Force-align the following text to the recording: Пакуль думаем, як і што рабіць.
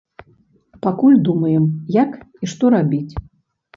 Пакуль 0.85 1.19
думаем, 1.29 1.63
як 1.99 2.17
і 2.17 2.45
што 2.55 2.73
рабіць. 2.77 3.13